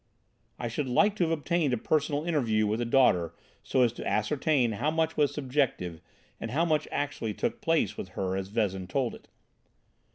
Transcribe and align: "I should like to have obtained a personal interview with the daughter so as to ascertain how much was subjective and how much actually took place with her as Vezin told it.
"I 0.57 0.67
should 0.67 0.87
like 0.89 1.15
to 1.17 1.23
have 1.25 1.31
obtained 1.31 1.73
a 1.73 1.77
personal 1.77 2.25
interview 2.25 2.65
with 2.65 2.79
the 2.79 2.85
daughter 2.85 3.35
so 3.61 3.83
as 3.83 3.93
to 3.93 4.07
ascertain 4.07 4.71
how 4.71 4.89
much 4.89 5.15
was 5.15 5.31
subjective 5.31 6.01
and 6.39 6.49
how 6.49 6.65
much 6.65 6.87
actually 6.91 7.35
took 7.35 7.61
place 7.61 7.97
with 7.97 8.09
her 8.17 8.35
as 8.35 8.47
Vezin 8.49 8.87
told 8.87 9.13
it. 9.13 9.27